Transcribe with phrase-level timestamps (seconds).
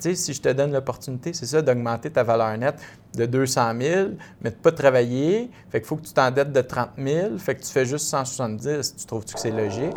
[0.00, 2.80] Si je te donne l'opportunité, c'est ça, d'augmenter ta valeur nette
[3.14, 4.08] de 200 000,
[4.40, 7.56] mais de ne pas travailler, fait qu'il faut que tu t'endettes de 30 000, fait
[7.56, 8.96] que tu fais juste 170.
[8.96, 9.94] Tu trouves-tu que c'est logique?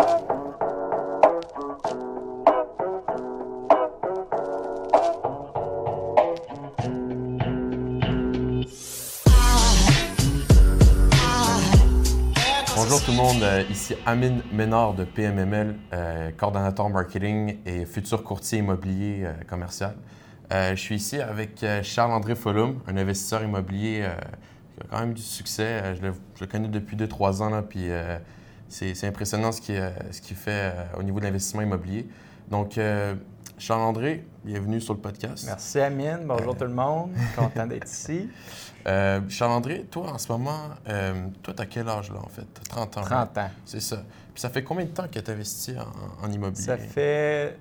[13.61, 19.95] Euh, ici Amine Ménard de PMML, euh, coordonnateur marketing et futur courtier immobilier euh, commercial.
[20.51, 24.05] je suis ici avec Charles-André Follum, un investisseur immobilier
[24.75, 25.95] qui a quand même du succès.
[25.95, 27.87] je, le, connais depuis 2-3 ans, là, puis
[28.67, 32.05] c'est impressionnant ce qu'il fait au niveau de l'investissement immobilier.
[32.51, 32.77] Donc,
[33.57, 35.45] Charles-André, bienvenue sur le podcast.
[35.45, 38.29] Merci Amine, bonjour tout le monde, content d'être ici.
[38.85, 42.45] Euh, Charles-André, toi, en ce moment, euh, toi, tu as quel âge, là, en fait?
[42.67, 43.01] 30 ans.
[43.03, 43.49] 30 ans.
[43.63, 44.03] C'est ça.
[44.33, 46.61] Puis ça fait combien de temps que tu investis en, en, immobilier?
[46.61, 47.57] Ça fait...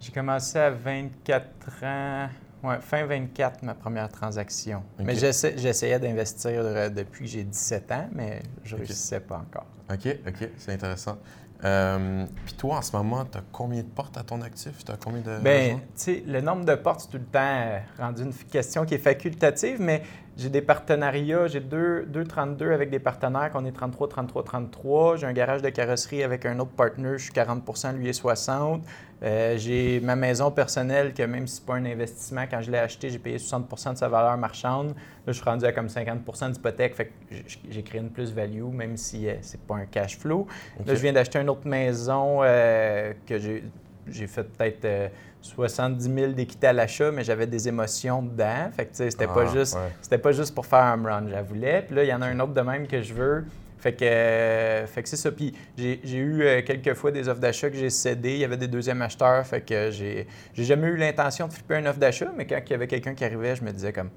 [0.00, 2.28] J'ai commencé à 24 ans...
[2.64, 4.82] Ouais, fin 24, ma première transaction.
[4.98, 9.66] Mais j'essayais d'investir euh, depuis que j'ai 17 ans, mais je ne réussissais pas encore.
[9.88, 11.16] OK, OK, c'est intéressant.
[11.64, 14.84] Euh, puis toi, en ce moment, tu as combien de portes à ton actif?
[14.84, 15.38] Tu as combien de.
[15.40, 18.94] Bien, tu sais, le nombre de portes, c'est tout le temps rendu une question qui
[18.94, 20.02] est facultative, mais
[20.36, 25.16] j'ai des partenariats, j'ai deux, 32 avec des partenaires, qu'on est 33, 33, 33.
[25.16, 28.82] J'ai un garage de carrosserie avec un autre partenaire, je suis 40% lui est 60.
[29.22, 32.70] Euh, j'ai ma maison personnelle que même si ce n'est pas un investissement, quand je
[32.70, 34.88] l'ai acheté, j'ai payé 60% de sa valeur marchande.
[34.88, 34.94] Là,
[35.26, 37.34] je suis rendu à comme 50% d'hypothèque, fait que
[37.68, 40.46] j'ai créé une plus-value, même si ce euh, c'est pas un cash flow.
[40.86, 45.12] Là, je viens d'acheter une autre maison euh, que j'ai fait peut-être
[45.42, 48.70] 70 000 d'équité à l'achat, mais j'avais des émotions dedans.
[48.76, 51.42] Fait que, c'était pas ah, juste c'était pas juste pour faire un run, je la
[51.42, 51.82] voulais.
[51.82, 53.44] Puis là, il y en a un autre de même que je veux.
[53.78, 55.32] Fait que, fait que c'est ça.
[55.32, 58.34] Puis j'ai eu euh, quelques fois des offres d'achat que j'ai cédées.
[58.34, 59.46] Il y avait des deuxièmes acheteurs.
[59.46, 62.74] Fait que j'ai jamais eu l'intention de flipper une offre d'achat, mais quand il y
[62.74, 64.10] avait quelqu'un qui arrivait, je me disais comme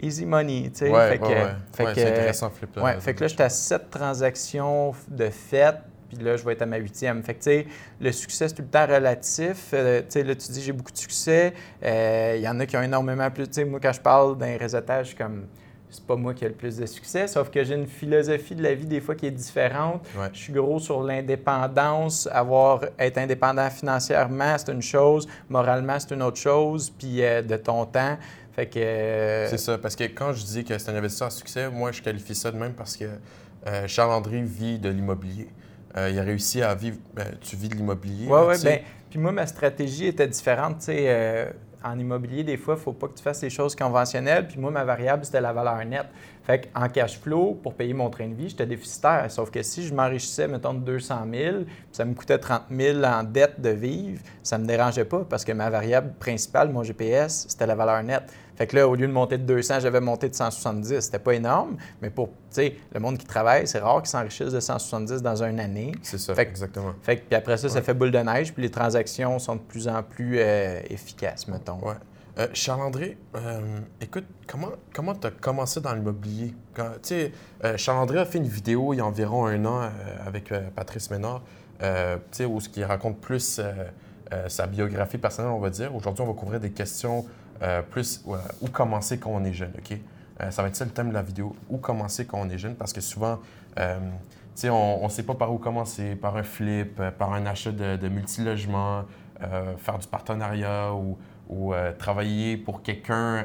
[0.00, 1.08] easy money, tu sais.
[1.08, 2.80] fait que, c'est intéressant flipper.
[2.80, 5.76] Ouais, fait que là, j'étais à sept transactions de fait
[6.08, 7.22] puis là, je vais être à ma huitième.
[7.22, 7.66] Fait que, tu sais,
[8.00, 9.70] le succès, c'est tout le temps relatif.
[9.72, 11.52] Euh, tu sais, là, tu dis, j'ai beaucoup de succès.
[11.82, 13.46] Il euh, y en a qui ont énormément plus.
[13.46, 15.46] Tu sais, moi, quand je parle d'un réseautage, comme
[15.90, 18.62] c'est pas moi qui ai le plus de succès, sauf que j'ai une philosophie de
[18.64, 20.04] la vie des fois qui est différente.
[20.32, 26.22] Je suis gros sur l'indépendance, avoir être indépendant financièrement, c'est une chose, moralement, c'est une
[26.22, 28.18] autre chose, puis euh, de ton temps.
[28.56, 31.70] Fait que C'est ça parce que quand je dis que c'est un investisseur à succès,
[31.70, 33.06] moi je qualifie ça de même parce que
[33.86, 35.48] Charles André vit de l'immobilier.
[35.96, 36.98] Euh, il a réussi à vivre.
[37.14, 38.26] Ben, tu vis de l'immobilier.
[38.28, 38.54] Oui, oui.
[38.62, 40.78] Ben, puis moi, ma stratégie était différente.
[40.78, 41.50] Tu sais, euh,
[41.84, 44.48] en immobilier, des fois, il ne faut pas que tu fasses les choses conventionnelles.
[44.48, 46.06] Puis moi, ma variable, c'était la valeur nette.
[46.42, 49.30] Fait qu'en cash flow, pour payer mon train de vie, j'étais déficitaire.
[49.30, 53.04] Sauf que si je m'enrichissais, mettons, de 200 000, puis ça me coûtait 30 000
[53.04, 56.82] en dette de vivre, ça ne me dérangeait pas parce que ma variable principale, mon
[56.82, 58.32] GPS, c'était la valeur nette.
[58.56, 61.00] Fait que là, au lieu de monter de 200, j'avais monté de 170.
[61.00, 64.52] C'était pas énorme, mais pour, tu sais, le monde qui travaille, c'est rare qu'ils s'enrichissent
[64.52, 65.92] de 170 dans une année.
[66.02, 66.94] C'est ça, exactement.
[67.02, 69.60] Fait que, puis après ça, ça fait boule de neige, puis les transactions sont de
[69.60, 71.78] plus en plus euh, efficaces, mettons.
[71.84, 71.94] Ouais.
[72.38, 76.54] Euh, Charles-André, euh, écoute, comment tu as commencé dans l'immobilier?
[76.74, 77.32] Tu sais,
[77.76, 79.88] Charles-André a fait une vidéo il y a environ un an
[80.26, 81.42] avec Patrice Ménard,
[81.78, 81.86] tu
[82.32, 83.60] sais, où il raconte plus
[84.48, 85.94] sa biographie personnelle, on va dire.
[85.94, 87.24] Aujourd'hui, on va couvrir des questions
[87.62, 88.24] euh, plus
[88.60, 89.98] où commencer quand on est jeune, OK?
[90.40, 92.58] Euh, ça va être ça le thème de la vidéo, où commencer quand on est
[92.58, 93.38] jeune, parce que souvent,
[93.78, 93.98] euh,
[94.64, 98.08] on ne sait pas par où commencer, par un flip, par un achat de, de
[98.08, 99.04] multilogement,
[99.78, 101.16] faire du partenariat ou,
[101.98, 103.44] travailler pour quelqu'un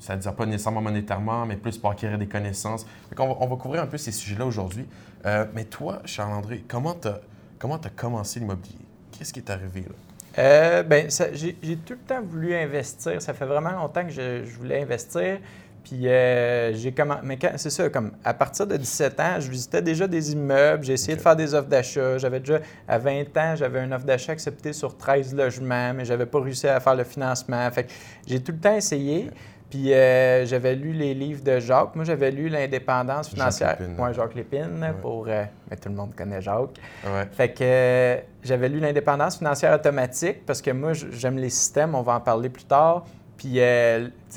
[0.00, 2.84] ça ne dit pas nécessairement monétairement, mais plus pour acquérir des connaissances.
[2.84, 4.86] Donc on, va, on va couvrir un peu ces sujets-là aujourd'hui.
[5.24, 8.86] mais toi, Charles-André, comment tu as, commencé l'immobilier?
[9.10, 10.07] Qu'est-ce qui est arrivé là?
[10.36, 13.20] Euh, ben, j'ai tout le temps voulu investir.
[13.20, 15.38] Ça fait vraiment longtemps que je, voulais investir.
[15.84, 17.20] Puis euh, j'ai commencé.
[17.24, 20.92] Mais c'est ça, comme à partir de 17 ans, je visitais déjà des immeubles, j'ai
[20.92, 22.18] essayé de faire des offres d'achat.
[22.18, 26.12] J'avais déjà, à 20 ans, j'avais une offre d'achat acceptée sur 13 logements, mais je
[26.12, 27.70] n'avais pas réussi à faire le financement.
[27.70, 27.86] Fait
[28.26, 29.30] j'ai tout le temps essayé.
[29.70, 31.94] Puis euh, j'avais lu les livres de Jacques.
[31.94, 33.76] Moi, j'avais lu L'indépendance financière.
[33.96, 35.26] Moi, Jacques Lépine, pour.
[35.28, 36.78] Euh, mais tout le monde connaît Jacques.
[37.32, 41.94] Fait que euh, j'avais lu L'indépendance financière automatique parce que moi, j'aime les systèmes.
[41.94, 43.04] On va en parler plus tard.
[43.36, 43.60] Puis,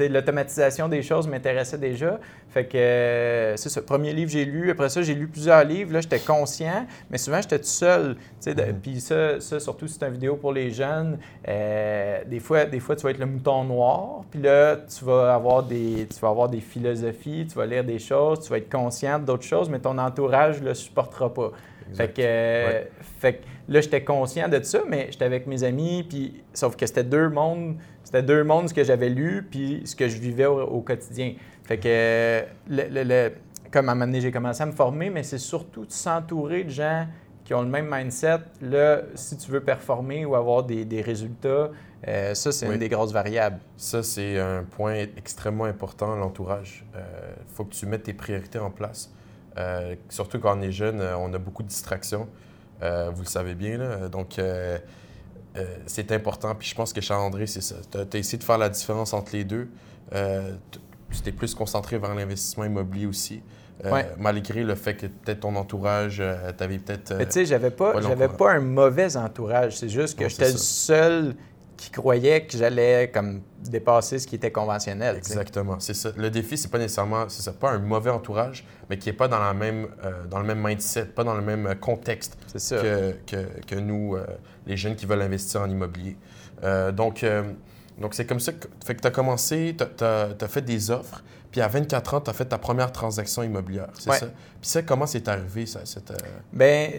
[0.10, 2.20] l'automatisation des choses m'intéressait déjà.
[2.52, 4.70] Fait que euh, c'est ce premier livre j'ai lu.
[4.72, 5.94] Après ça, j'ai lu plusieurs livres.
[5.94, 8.18] Là, j'étais conscient, mais souvent, j'étais tout seul.
[8.46, 8.74] Mm-hmm.
[8.82, 11.18] Puis ça, ça, surtout, c'est une vidéo pour les jeunes.
[11.48, 14.24] Euh, des, fois, des fois, tu vas être le mouton noir.
[14.30, 18.00] Puis là, tu vas, avoir des, tu vas avoir des philosophies, tu vas lire des
[18.00, 21.52] choses, tu vas être conscient d'autres choses, mais ton entourage ne le supportera pas.
[21.94, 22.82] Fait que, euh,
[23.20, 26.86] fait que là, j'étais conscient de ça, mais j'étais avec mes amis, puis sauf que
[26.86, 27.76] c'était deux mondes,
[28.12, 31.34] c'était deux mondes ce que j'avais lu, puis ce que je vivais au, quotidien.
[31.64, 33.30] Fait que, le,
[33.72, 36.66] comme à un moment donné, j'ai commencé à me former, mais c'est surtout de s'entourer
[36.66, 37.08] de gens
[37.46, 38.40] qui ont le même mindset.
[38.62, 41.70] Là, si tu veux performer ou avoir des, des résultats,
[42.06, 43.62] euh, ça, c'est une des grosses variables.
[43.78, 46.84] Ça, c'est un point extrêmement important, l'entourage.
[46.94, 49.10] Il euh, faut que tu mettes tes priorités en place.
[49.58, 52.28] Euh, surtout quand on est jeune, on a beaucoup de distractions.
[52.82, 53.78] vous le savez bien.
[53.78, 54.10] Là.
[54.10, 54.38] Donc,
[55.86, 56.56] c'est important.
[56.56, 57.76] Puis je pense que Charles-André, c'est ça.
[57.92, 59.70] Tu as, essayé de faire la différence entre les deux.
[60.12, 63.42] tu t'es plus concentré vers l'investissement immobilier aussi.
[64.18, 66.24] Malgré le fait que peut-être ton entourage,
[66.58, 67.18] tu avais peut-être.
[67.18, 69.78] tu sais, j'avais pas, j'avais pas un mauvais entourage.
[69.78, 71.36] C'est juste que j'étais le seul
[71.82, 75.16] qui croyaient que j'allais comme dépasser ce qui était conventionnel.
[75.18, 75.80] Exactement.
[75.80, 76.12] C'est ça.
[76.16, 79.28] Le défi, c'est pas nécessairement, c'est ça, pas un mauvais entourage, mais qui est pas
[79.28, 83.14] dans la même, euh, dans le même mindset, pas dans le même euh, contexte que,
[83.26, 84.24] que, que, nous, euh,
[84.68, 86.18] les jeunes qui veulent investir en immobilier.
[86.94, 87.26] donc,
[88.02, 91.24] donc c'est comme ça que, fait que tu as commencé, tu as, fait des offres.
[91.52, 94.28] Puis à 24 ans, tu as fait ta première transaction immobilière, c'est ça?
[94.28, 95.82] Puis ça, comment c'est arrivé, ça?
[95.84, 96.16] Cette, euh?
[96.54, 96.90] Bien,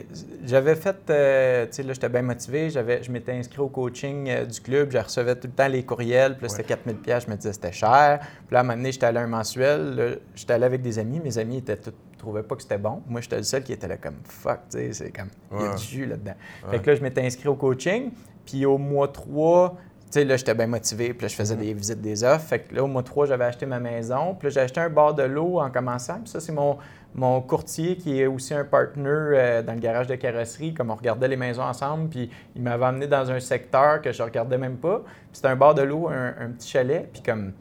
[0.45, 2.69] j'avais fait, euh, tu sais, là, j'étais bien motivé.
[2.69, 4.91] je m'étais inscrit au coaching euh, du club.
[4.91, 6.35] Je recevais tout le temps les courriels.
[6.35, 7.25] Puis là, c'était 4000 pièces.
[7.25, 8.19] Je me disais c'était cher.
[8.21, 10.19] Puis là, à un moment donné, j'étais allé à un mensuel.
[10.35, 11.21] J'étais allé avec des amis.
[11.21, 13.03] Mes amis étaient tout trouvaient pas que c'était bon.
[13.09, 15.69] Moi, j'étais le seul qui était là comme fuck, tu sais, c'est comme, il y
[15.69, 16.35] a du jus là-dedans.
[16.71, 18.13] Fait que là, je m'étais inscrit au coaching.
[18.47, 19.77] Puis au mois 3, tu
[20.13, 22.47] sais, là, j'étais bien motivé, puis là, je faisais des visites des offres.
[22.47, 25.15] Fait que là, au mois 3, j'avais acheté ma maison, puis j'ai acheté un bord
[25.15, 26.19] de l'eau en commençant.
[26.21, 26.79] Puis ça, c'est mon,
[27.15, 30.95] mon courtier qui est aussi un partner euh, dans le garage de carrosserie, comme on
[30.95, 34.77] regardait les maisons ensemble, puis il m'avait amené dans un secteur que je regardais même
[34.77, 35.01] pas.
[35.01, 37.53] Puis c'était un bord de l'eau, un, petit chalet, puis comme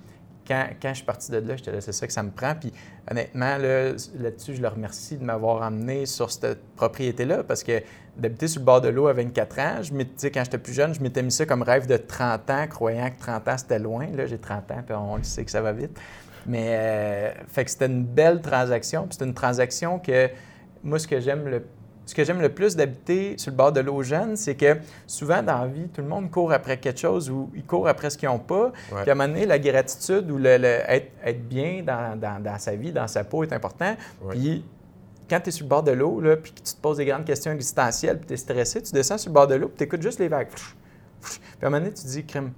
[0.48, 2.56] quand, quand, je suis parti de là, j'étais là, c'est ça que ça me prend.
[2.56, 2.74] Puis
[3.10, 7.82] honnêtement, là, là-dessus, je le remercie de m'avoir amené sur cette propriété-là parce que
[8.18, 9.82] d'habiter sur le bord de l'eau à 24 ans.
[9.82, 9.92] Je
[10.30, 13.20] quand j'étais plus jeune, je m'étais mis ça comme rêve de 30 ans, croyant que
[13.20, 14.08] 30 ans, c'était loin.
[14.14, 15.98] Là, j'ai 30 ans, puis on le sait que ça va vite.
[16.46, 19.04] Mais euh, fait que c'était une belle transaction.
[19.04, 20.30] Puis c'était une transaction que
[20.84, 21.64] moi, ce que j'aime le
[22.06, 24.78] ce que j'aime le plus d'habiter sur le bord de l'eau jeune, c'est que
[25.08, 28.10] souvent dans la vie, tout le monde court après quelque chose ou ils courent après
[28.10, 28.74] ce qu'ils n'ont pas.
[28.90, 33.08] Puis à un moment donné, la gratitude ou le, être, bien dans, sa vie, dans
[33.08, 33.96] sa peau est important.
[34.30, 34.66] Puis
[35.32, 37.24] quand tu es sur le bord de l'eau, puis que tu te poses des grandes
[37.24, 39.84] questions existentielles, puis tu es stressé, tu descends sur le bord de l'eau, puis tu
[39.86, 40.50] écoutes juste les vagues.
[40.50, 42.52] Puis à un moment donné, tu te dis, crème,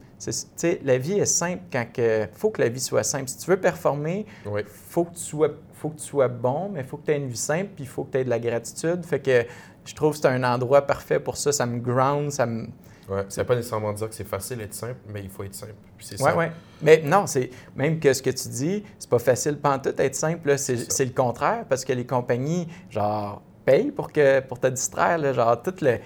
[0.83, 3.27] la vie est simple quand il faut que la vie soit simple.
[3.27, 6.79] Si tu veux performer, il faut, que tu sois, faut que tu sois bon, mais
[6.79, 8.29] il faut que tu aies une vie simple, puis il faut que tu aies de
[8.29, 9.05] la gratitude.
[9.05, 9.45] Fait que
[9.85, 11.51] je trouve que c'est un endroit parfait pour ça.
[11.51, 12.67] Ça me ground, ça me
[13.09, 15.73] Ouais, ça pas nécessairement dire que c'est facile d'être simple, mais il faut être simple.
[16.19, 16.45] Oui, oui.
[16.81, 20.57] Mais non, c'est même que ce que tu dis, c'est pas facile pantoute être simple.
[20.57, 25.17] C'est le contraire parce que les compagnies, genre, payent pour, que, pour te distraire.
[25.17, 25.97] Là, genre, tout le.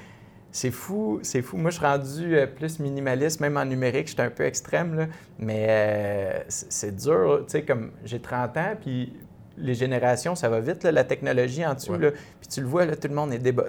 [0.51, 1.57] C'est fou, c'est fou.
[1.57, 5.07] Moi, je suis rendu euh, plus minimaliste, même en numérique, j'étais un peu extrême, là,
[5.37, 7.43] mais euh, c'est dur.
[7.45, 9.13] Tu sais, comme j'ai 30 ans, puis
[9.57, 11.97] les générations, ça va vite, la technologie en dessous.
[11.97, 13.65] puis tu le vois, là, tout le monde est débat.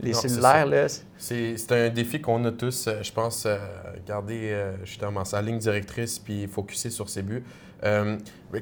[0.00, 0.86] Les cellulaires, là.
[1.18, 3.58] C'est un défi qu'on a tous, euh, je pense, euh,
[4.06, 7.42] garder euh, justement sa ligne directrice puis focuser sur ses buts.
[7.84, 8.16] Euh,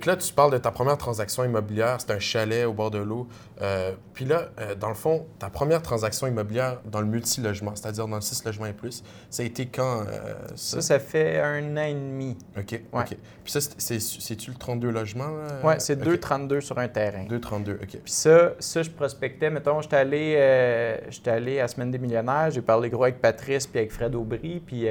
[0.04, 3.28] là, tu parles de ta première transaction immobilière, c'est un chalet au bord de l'eau.
[4.12, 8.22] Puis là, dans le fond, ta première transaction immobilière dans le multilogement, c'est-à-dire dans le
[8.22, 10.04] 6 logements et plus, ça a été quand?
[10.54, 10.82] ça?
[10.82, 12.36] ça, fait un an et demi.
[12.58, 13.16] OK, OK.
[13.42, 15.30] Puis ça, c'est-tu le 32 logements?
[15.64, 17.24] Oui, c'est 2,32 sur un terrain.
[17.24, 17.88] 2,32, OK.
[17.88, 19.48] Puis ça, ça, je prospectais.
[19.48, 20.36] Mettons, j'étais allé,
[21.24, 24.86] allé à Semaine des millionnaires, j'ai parlé gros avec Patrice puis avec Fred Aubry, puis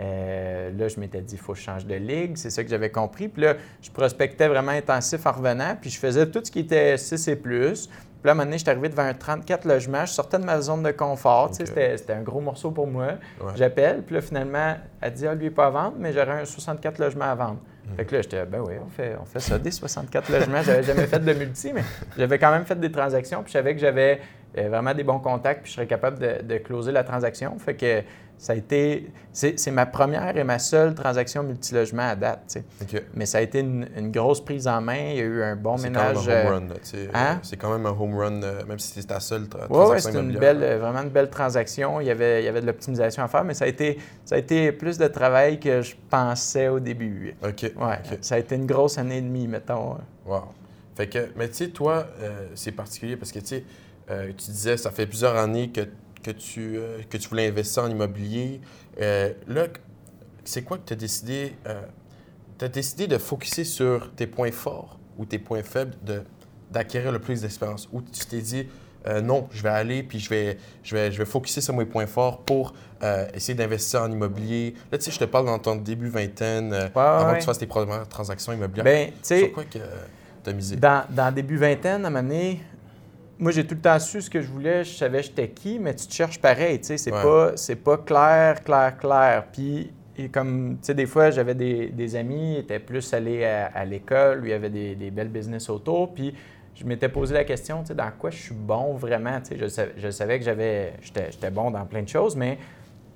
[0.00, 2.36] euh, là, je m'étais dit, il faut que je change de ligue.
[2.36, 3.28] C'est ça que j'avais compris.
[3.28, 5.76] Puis là, je prospectais vraiment intensif en revenant.
[5.80, 7.86] Puis je faisais tout ce qui était 6 et plus.
[7.86, 10.06] Puis là, à un moment donné, j'étais arrivé devant un 34 logements.
[10.06, 11.50] Je sortais de ma zone de confort.
[11.52, 13.14] C'était, un gros morceau pour moi.
[13.56, 14.02] J'appelle.
[14.02, 17.26] Puis là, finalement, elle dit, ah, lui, pas à vendre, mais j'aurais un 64 logements
[17.26, 17.58] à vendre.
[17.88, 17.96] Mhm.
[17.96, 20.62] Fait que là, j'étais, ben oui, on fait, on fait ça, des 64 logements.
[20.62, 21.82] J'avais jamais fait de multi, mais
[22.16, 23.42] j'avais quand même fait des transactions.
[23.42, 26.42] Puis je savais que j'avais euh, vraiment des bons contacts, puis je serais capable de,
[26.42, 27.58] de closer la transaction.
[27.58, 28.02] Fait que
[28.38, 29.10] ça a été.
[29.32, 32.58] C'est ma première et ma seule transaction multilogement à date.
[33.14, 35.10] Mais ça a été une, grosse prise en main.
[35.10, 36.18] Il y a eu un bon ménage.
[36.22, 37.14] C'est quand même un home run.
[37.14, 37.40] Hein?
[37.42, 39.90] C'est quand même un home run, euh, même si c'est ta seule transaction.
[39.90, 42.00] Oui, c'était une belle, euh, vraiment une belle transaction.
[42.00, 44.36] Il y avait, il y avait de l'optimisation à faire, mais ça a, été, ça
[44.36, 47.34] a été plus de travail que je pensais au début.
[47.44, 47.62] OK.
[47.62, 49.98] Ouais, Ça a été une grosse année et demie, mettons.
[50.26, 50.44] Wow.
[50.96, 53.64] Fait que, mais tu sais, toi, euh, c'est particulier parce que tu sais,
[54.36, 55.82] tu disais, ça fait plusieurs années que
[56.22, 58.60] que tu, euh, que tu voulais investir en immobilier.
[59.00, 59.66] Euh, là,
[60.44, 61.54] c'est quoi que tu as décidé?
[61.66, 61.82] Euh,
[62.58, 65.94] tu as décidé de focuser sur tes points forts ou tes points faibles,
[66.70, 67.88] d'acquérir le plus d'expérience?
[67.92, 68.68] Ou tu t'es dit,
[69.06, 71.86] euh, non, je vais aller puis je vais, je vais, je vais focuser sur mes
[71.86, 74.74] points forts pour euh, essayer d'investir en immobilier?
[74.90, 77.58] Là, tu sais, je te parle dans ton début vingtaine, euh, avant que tu fasses
[77.58, 78.84] tes premières transactions immobilières.
[78.84, 80.76] Ben, tu sais, sur quoi que tu as misé?
[80.76, 82.60] Dans, dans début vingtaine, à un moment donné,
[83.38, 85.94] moi, j'ai tout le temps su ce que je voulais, je savais j'étais qui, mais
[85.94, 87.22] tu te cherches pareil, tu sais, c'est Ouais.
[87.22, 89.44] pas, c'est pas clair, clair, clair.
[89.52, 93.44] Puis, et comme, tu sais, des fois, j'avais des, des amis, ils étaient plus allés
[93.44, 96.34] à, à l'école, lui, il avait des, des belles business autour, puis
[96.74, 99.56] je m'étais posé la question, tu sais, dans quoi je suis bon vraiment, tu sais,
[99.58, 102.58] je, savais- je savais que j'avais, j'étais, bon dans plein de choses, mais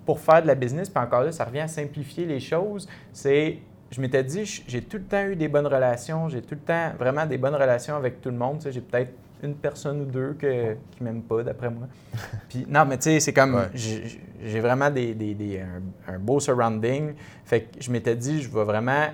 [0.07, 3.59] pour faire de la business, puis encore là, ça revient à simplifier les choses, c'est,
[3.91, 6.93] je m'étais dit, j'ai tout le temps eu des bonnes relations, j'ai tout le temps
[6.99, 9.13] vraiment des bonnes relations avec tout le monde, tu sais, j'ai peut-être
[9.43, 11.89] une personne ou deux que, qui m'aiment pas, d'après moi.
[12.49, 13.69] Puis, non, mais tu sais, c'est comme, Ouais.
[13.75, 17.15] j'ai vraiment des, des- des- un, un beau surrounding.
[17.45, 19.07] Fait que je m'étais dit, je vais vraiment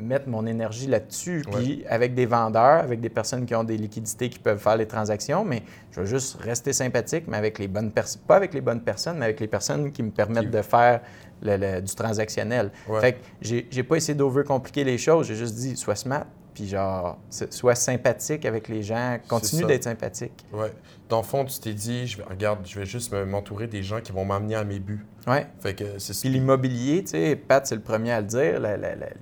[0.00, 1.42] mettre mon énergie là-dessus.
[1.56, 4.86] Puis avec des vendeurs, avec des personnes qui ont des liquidités qui peuvent faire les
[4.86, 8.60] transactions, mais je vais juste rester sympathique, mais avec les bonnes personnes, pas avec les
[8.60, 11.00] bonnes personnes, mais avec les personnes qui me permettent Qui- de faire
[11.42, 12.70] le- le- du transactionnel.
[12.88, 13.00] Ouais.
[13.00, 16.26] Fait que j'ai j'ai pas essayé d'overcompliquer les choses, j'ai juste dit, sois smart,
[16.58, 17.18] puis genre,
[17.50, 20.44] sois sympathique avec les gens, continue d'être sympathique.
[20.52, 20.72] Ouais.
[21.08, 23.82] Dans le fond, tu t'es dit, je vais, regarde, je vais juste me- m'entourer des
[23.82, 25.06] gens qui vont m'amener à mes buts.
[25.26, 25.46] Ouais.
[25.60, 28.60] Fait que c'est Puis l'immobilier, tu sais, Pat, c'est le premier à le dire.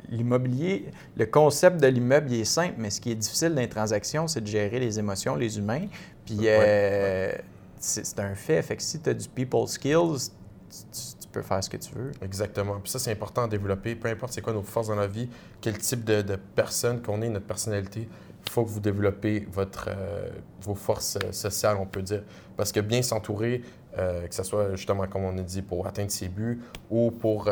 [0.09, 3.69] L'immobilier, le concept de l'immeuble, il est simple, mais ce qui est difficile dans les
[3.69, 5.87] transactions, c'est de gérer les émotions, les humains.
[6.25, 7.33] Puis Ouais, euh,
[7.79, 8.63] c'est c'est un fait.
[8.63, 10.31] Fait que si tu as du people skills,
[10.71, 12.13] tu faire ce que tu veux.
[12.23, 12.79] Exactement.
[12.81, 13.95] Puis ça, c'est important à développer.
[13.95, 15.29] Peu importe c'est quoi nos forces dans la vie,
[15.61, 18.09] quel type de, personne qu'on est, notre personnalité,
[18.45, 22.23] il faut que vous développez votre, euh, vos forces euh, sociales, on peut dire.
[22.57, 23.63] Parce que bien s'entourer,
[23.99, 27.49] euh, que ce soit justement, comme on a dit, pour atteindre ses buts ou pour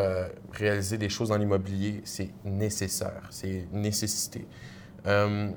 [0.52, 3.22] réaliser des choses dans l'immobilier, c'est nécessaire.
[3.30, 4.46] C'est nécessité.
[5.06, 5.50] Euh,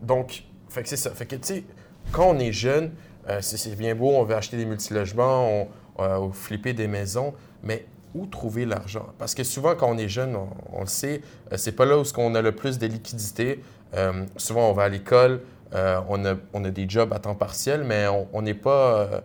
[0.00, 1.10] donc, fait que c'est ça.
[1.10, 1.64] Fait que, tu sais,
[2.12, 2.92] quand on est jeune,
[3.40, 7.34] c'est bien beau, on veut acheter des multilogements, on, ou flipper des maisons,
[7.64, 9.06] mais où trouver l'argent?
[9.18, 11.20] Parce que souvent, quand on est jeune, on, on le sait,
[11.52, 13.60] euh, c'est pas là où on a le plus de liquidités.
[13.94, 15.40] Euh, souvent, on va à l'école,
[15.74, 19.00] euh, on, a, on a des jobs à temps partiel, mais on n'est pas...
[19.00, 19.20] euh,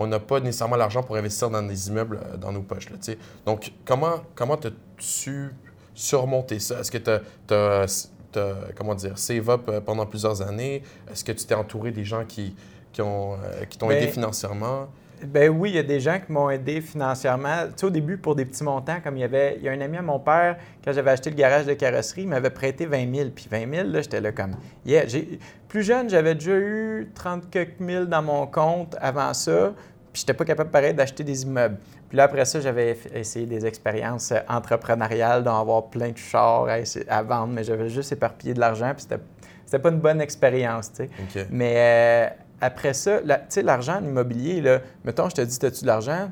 [0.00, 2.88] on n'a pas nécessairement l'argent pour investir dans des immeubles dans nos poches.
[2.88, 3.18] Là, tu.
[3.44, 5.50] Donc, comment comment as-tu
[5.92, 6.78] surmonté ça?
[6.78, 7.10] Est-ce que tu
[7.54, 7.86] as,
[8.76, 10.84] comment dire, save up pendant plusieurs années?
[11.10, 12.54] Est-ce que tu t'es entouré des gens qui,
[12.92, 13.36] qui ont,
[13.68, 14.86] qui t'ont Ben, aidé financièrement?
[15.26, 17.66] Ben oui, il y a des gens qui m'ont aidé financièrement.
[17.68, 19.72] Tu sais, au début, pour des petits montants, comme il y avait, il y a
[19.72, 22.86] un ami à mon père, quand j'avais acheté le garage de carrosserie, il m'avait prêté
[22.86, 23.30] 20 000.
[23.34, 24.56] Puis 20 000, là, j'étais là comme,
[24.86, 25.06] yeah.
[25.06, 29.72] J'ai- Plus jeune, j'avais déjà eu 30 quelques mille dans mon compte avant ça.
[30.12, 31.76] Puis j'étais pas capable, pareil, d'acheter des immeubles.
[32.08, 36.64] Puis là, après ça, j'avais essayé des expériences euh, entrepreneuriales, d'en avoir plein de chars
[36.68, 39.22] à, essayer- à vendre, mais j'avais juste éparpillé de l'argent, puis c'était,
[39.66, 41.10] c'était pas une bonne expérience, tu sais.
[41.42, 41.46] OK.
[41.50, 42.28] Mais euh,
[42.60, 45.86] après ça, la- tu sais, l'argent en immobilier, là, mettons, je te dis, as-tu de
[45.86, 46.30] l'argent?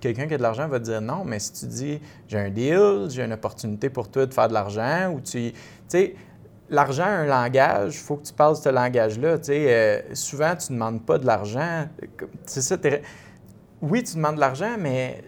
[0.00, 2.50] Quelqu'un qui a de l'argent va te dire non, mais si tu dis, j'ai un
[2.50, 5.50] deal, j'ai une opportunité pour toi de faire de l'argent, ou tu.
[5.52, 5.54] Tu
[5.88, 6.14] sais,
[6.70, 9.38] l'argent a un langage, il faut que tu parles ce langage-là.
[9.38, 11.88] Tu sais, euh, souvent, tu ne demandes pas de l'argent.
[12.46, 12.76] C'est ça,
[13.80, 15.22] oui, tu demandes de l'argent, mais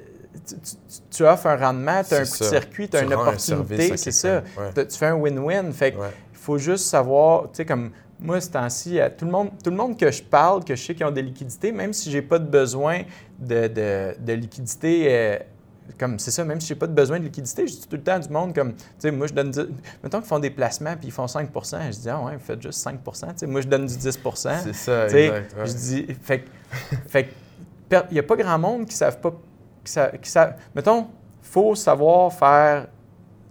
[0.47, 0.77] tu, tu-
[1.11, 4.11] tu offres un rendement, tu as un coup de circuit, tu as une opportunité, c'est
[4.13, 4.43] ça.
[4.77, 4.87] Ouais.
[4.87, 5.73] Tu fais un win-win.
[5.73, 6.07] Fait que Ouais.
[6.41, 9.69] Il faut juste savoir, tu sais, comme moi, ce temps-ci, à tout le, monde, tout
[9.71, 12.23] le monde que je parle, que je sais qui ont des liquidités, même si j'ai
[12.23, 13.03] pas de besoin
[13.39, 15.39] de, de, de liquidité, euh,
[15.99, 18.03] comme c'est ça, même si j'ai pas de besoin de liquidité, je dis tout le
[18.03, 19.53] temps du monde comme, tu sais, moi, je donne,
[20.03, 22.63] mettons qu'ils font des placements puis ils font 5% je dis, ah ouais, vous faites
[22.63, 25.57] juste 5% tu sais, moi, je donne du 10% C'est ça, exact.
[25.59, 25.67] ouais.
[25.67, 26.49] Je dis, fait, que-
[27.09, 27.29] fait
[27.93, 29.33] il n'y a pas grand monde qui ne savent pas.
[29.85, 31.01] Qui sa- qui sa- mettons,
[31.43, 32.87] il faut savoir faire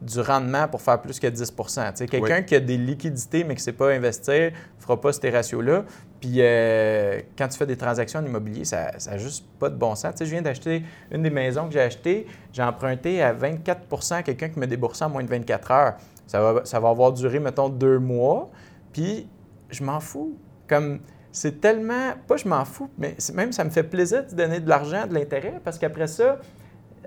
[0.02, 1.64] du rendement pour faire plus que 10 Tu
[1.96, 2.46] sais, Quelqu'un Oui.
[2.46, 5.84] qui a des liquidités mais qui ne sait pas investir ne fera pas ces ratios-là.
[6.22, 9.96] Puis euh, quand tu fais des transactions en immobilier, ça n'a juste pas de bon
[9.96, 10.14] sens.
[10.20, 14.50] Je viens d'acheter une des maisons que j'ai achetées, j'ai emprunté à 24 à quelqu'un
[14.50, 15.94] qui me déboursé en moins de 24 heures.
[16.28, 18.50] Ça va, ça va avoir duré, mettons, deux mois.
[18.94, 19.28] Puis
[19.70, 20.38] je m'en fous.
[20.68, 21.00] Comme
[21.32, 22.14] c'est tellement.
[22.28, 25.08] Pas je m'en fous, mais c'est- même ça me fait plaisir de donner de l'argent,
[25.08, 26.38] de l'intérêt, parce qu'après ça,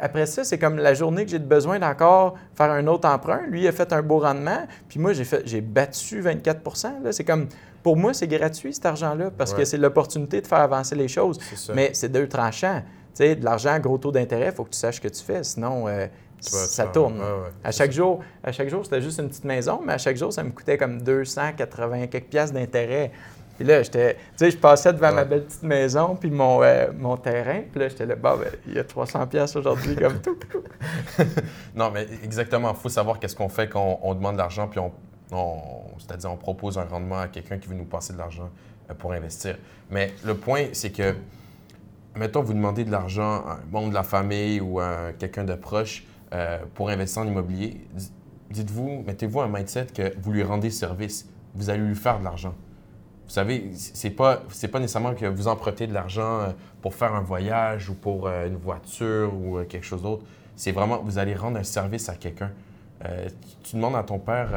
[0.01, 3.43] après ça, c'est comme la journée que j'ai besoin d'encore faire un autre emprunt.
[3.49, 7.13] Lui, il a fait un beau rendement, puis moi, j'ai fait, j'ai battu 24 là.
[7.13, 7.49] C'est comme,
[7.83, 11.39] pour moi, c'est gratuit cet argent-là, parce que c'est l'opportunité de faire avancer les choses.
[11.57, 11.75] C'est.
[11.75, 12.83] Mais c'est deux tranchants.
[13.15, 15.23] Tu sais, de l'argent, gros taux d'intérêt, il faut que tu saches ce que tu
[15.23, 16.07] fais, sinon euh,
[16.41, 17.19] ça tourne.
[17.19, 17.97] ouais, ouais, À chaque ça.
[17.99, 20.51] jour, à chaque jour, c'était juste une petite maison, mais à chaque jour, ça me
[20.51, 23.13] coûtait comme 280 quelques piastres d'intérêt.
[23.63, 26.89] Puis là, j'étais, tu sais, je passais devant ma belle petite maison puis mon, euh,
[26.99, 30.21] mon terrain, puis là, j'étais là, bah, ben, il y a 300 piastres aujourd'hui, comme
[30.21, 30.37] tout.
[31.77, 32.73] Non, mais exactement.
[32.73, 34.91] Il faut savoir qu'est-ce qu'on fait quand on, on demande de l'argent, puis on,
[35.31, 38.51] on- c'est-à-dire on propose un rendement à quelqu'un qui veut nous passer de l'argent.
[38.99, 39.57] pour investir.
[39.93, 41.15] Mais le point, c'est que,
[42.17, 45.55] mettons, vous demandez de l'argent à un membre de la famille ou à quelqu'un de
[45.55, 46.05] proche
[46.75, 47.87] pour investir en immobilier,
[48.51, 52.57] dites-vous, mettez-vous un mindset que vous lui rendez service, vous allez lui faire de l'argent.
[53.33, 56.49] Vous savez, c'est pas c'est pas nécessairement que vous empruntez de l'argent euh,
[56.83, 60.23] pour faire un voyage ou pour euh, une voiture ou euh, quelque chose d'autre.
[60.55, 62.51] C'est vraiment vous allez rendre un service à quelqu'un.
[63.63, 64.51] tu demandes à ton père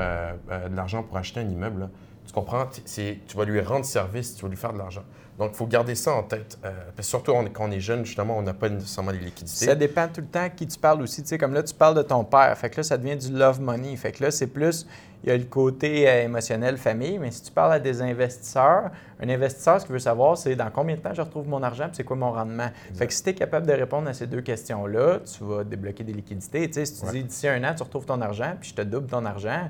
[0.70, 1.90] de l'argent pour acheter un immeuble,
[2.28, 2.66] tu comprends?
[2.86, 5.06] Tu vas lui rendre service, tu vas lui faire de l'argent.
[5.38, 6.58] Donc, il faut garder ça en tête.
[7.02, 9.66] surtout quand on est jeune, justement, on n'a pas nécessairement les liquidités.
[9.66, 11.22] Ça dépend tout le temps qui tu parles aussi.
[11.24, 12.58] Tu sais, comme là, tu parles de ton père.
[12.58, 13.96] Fait que là, ça devient du love money.
[13.98, 14.86] Fait que là, c'est plus
[15.26, 18.92] il y a le côté euh, émotionnel famille, mais si tu parles à des investisseurs,
[19.20, 21.90] un investisseur, ce qu'il veut savoir, c'est dans combien de temps je retrouve mon argent,
[21.94, 22.70] c'est quoi mon rendement.
[22.94, 26.04] Fait que si tu es capable de répondre à ces deux questions-là, tu vas débloquer
[26.04, 26.68] des liquidités.
[26.68, 28.82] Tu sais, si tu dis d'ici un an, tu retrouves ton argent, puis je te
[28.82, 29.68] double ton argent,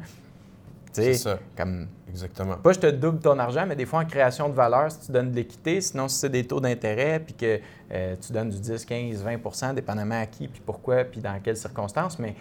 [1.04, 1.40] c'est ça.
[1.56, 2.56] Comme, Exactement.
[2.56, 5.12] Pas je te double ton argent, mais des fois en création de valeur, si tu
[5.12, 7.60] donnes de l'équité, sinon si c'est des taux d'intérêt, puis que
[7.92, 11.58] euh, tu donnes du 10, 15, 20 dépendamment à qui, puis pourquoi, puis dans quelles
[11.58, 12.18] circonstances.
[12.18, 12.36] Mais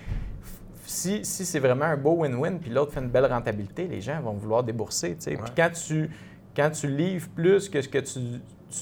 [0.86, 4.34] si, c'est vraiment un beau win-win, puis l'autre fait une belle rentabilité, les gens vont
[4.34, 5.16] vouloir débourser.
[5.20, 6.08] Puis quand tu,
[6.54, 8.20] quand tu livres plus que ce que tu,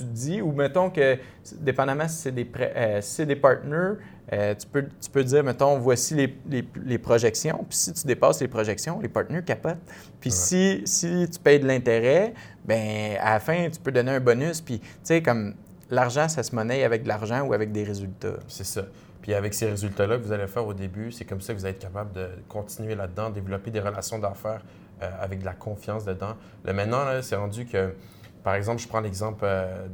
[0.04, 1.16] dis, ou mettons que,
[1.58, 3.94] dépendamment si c'est des, euh, des partners,
[4.32, 6.14] euh, tu, peux, tu peux dire, mettons, voici
[6.46, 7.64] les, projections.
[7.68, 9.76] Puis si tu dépasses les projections, les partenaires capotent.
[10.20, 12.32] Puis si, si tu payes de l'intérêt,
[12.64, 14.60] ben à la fin, tu peux donner un bonus.
[14.60, 15.54] Puis, tu sais, comme
[15.90, 18.38] l'argent, ça se monnaie avec de l'argent ou avec des résultats.
[18.48, 18.82] C'est ça.
[19.20, 21.64] Puis avec ces résultats-là que vous allez faire au début, c'est comme ça que vous
[21.64, 24.62] allez être capable de continuer là-dedans, développer des relations d'affaires
[25.00, 26.34] euh, avec de la confiance dedans.
[26.64, 27.94] Là, maintenant, c'est rendu que,
[28.42, 29.86] par exemple, je prends l'exemple euh,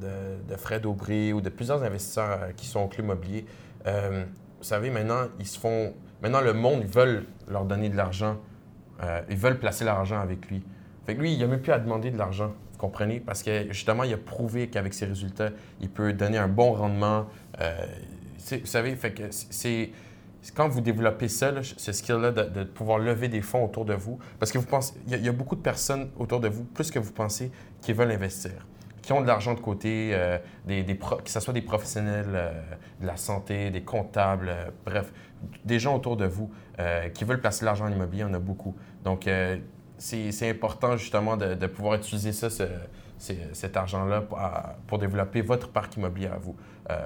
[0.48, 3.44] de, Fred Aubry ou de plusieurs investisseurs qui sont au club immobilier.
[4.58, 5.94] Vous savez, maintenant, ils se font.
[6.22, 8.36] Maintenant, le monde, ils veulent leur donner de l'argent.
[9.28, 10.64] ils veulent placer l'argent avec lui.
[11.06, 12.52] Fait lui, il n'a même plus à demander de l'argent.
[12.72, 13.20] Vous comprenez?
[13.20, 17.26] Parce que justement, il a prouvé qu'avec ses résultats, il peut donner un bon rendement
[18.56, 19.90] vous savez, fait que c'est
[20.54, 24.52] quand vous développez ça, ce skill-là de, pouvoir lever des fonds autour de vous, parce
[24.52, 27.50] que vous pensez, y, a beaucoup de personnes autour de vous, plus que vous pensez,
[27.82, 28.66] qui veulent investir,
[29.08, 32.52] qui ont de l'argent de côté, euh, des, que ce soit des professionnels euh,
[33.00, 35.14] de la santé, des comptables, euh, bref,
[35.64, 36.50] des gens autour de vous
[37.14, 38.76] qui veulent placer l'argent en immobilier, en a beaucoup.
[39.02, 39.28] Donc,
[39.96, 42.48] c'est important justement de, pouvoir utiliser ça,
[43.18, 44.22] cet argent-là
[44.86, 46.56] pour, développer votre parc immobilier à vous.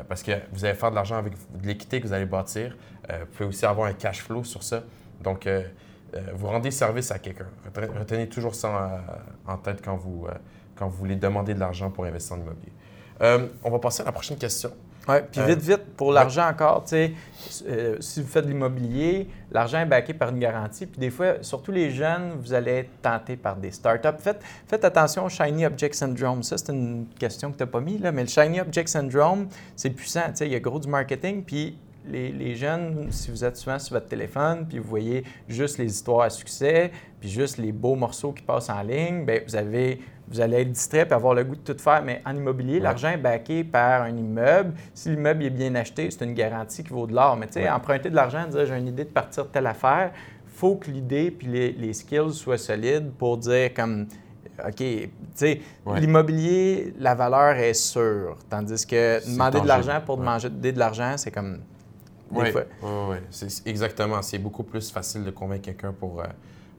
[0.09, 2.77] Parce que vous allez faire de l'argent avec de l'équité que vous allez bâtir.
[3.09, 4.83] Vous pouvez aussi avoir un cash flow sur ça.
[5.23, 5.49] Donc,
[6.35, 7.49] vous rendez service à quelqu'un.
[7.75, 9.03] Retenez toujours ça
[9.47, 10.27] en, tête quand vous,
[10.77, 12.73] quand vous voulez demander de l'argent pour investir en immobilier.
[13.63, 14.73] on va passer à la prochaine question.
[15.09, 17.13] Oui, puis vite, vite, pour l'argent encore, tu sais,
[17.99, 20.87] si vous faites de l'immobilier, l'argent est backé par une garantie.
[20.87, 24.21] Puis des fois, surtout les jeunes, vous allez être tentés par des startups.
[24.21, 26.45] Faites, faites attention au Shiny Object Syndrome.
[26.45, 29.49] Ça, c'est une question que tu n'as pas mis, là, mais le Shiny Object Syndrome,
[29.75, 30.29] c'est puissant.
[30.29, 33.79] Tu sais, il y a gros du marketing, puis les, jeunes, si vous êtes souvent
[33.79, 37.95] sur votre téléphone, puis vous voyez juste les histoires à succès, puis juste les beaux
[37.95, 41.45] morceaux qui passent en ligne, bien, vous, avez, vous allez être distrait et avoir le
[41.45, 42.03] goût de tout faire.
[42.03, 44.75] Mais en immobilier, l'argent est backé par un immeuble.
[44.95, 47.37] Si l'immeuble est bien acheté, c'est une garantie qui vaut de l'or.
[47.37, 50.12] Mais tu sais, emprunter de l'argent, dire j'ai une idée de partir de telle affaire,
[50.47, 54.07] faut que l'idée puis les, skills soient solides pour dire comme
[54.65, 55.61] OK, tu sais,
[55.97, 58.37] l'immobilier, la valeur est sûre.
[58.51, 61.61] Tandis que demander de l'argent pour demander de l'argent, c'est comme
[62.33, 62.49] oui,
[62.83, 64.23] oui, c'est exactement.
[64.23, 66.27] C'est beaucoup plus facile de convaincre quelqu'un pour, euh,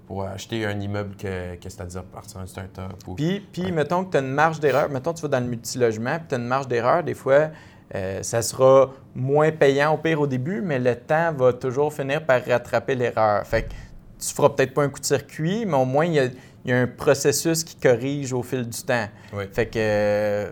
[0.08, 2.94] pour acheter un immeuble que, que c'est-à-dire partir un start-up.
[3.16, 4.90] Puis, puis mettons que tu as une marge d'erreur.
[4.90, 7.04] Mettons que tu vas dans le multilogement, puis tu as une marge d'erreur.
[7.04, 7.50] Des fois,
[7.96, 12.26] euh, ça sera moins payant au pire au début, mais le temps va toujours finir
[12.26, 13.46] par rattraper l'erreur.
[13.46, 13.70] Fait que
[14.20, 16.88] tu feras peut-être pas un coup de circuit, mais au moins, il y a, un
[16.88, 19.08] processus qui corrige au fil du temps.
[19.52, 20.52] Fait que, euh,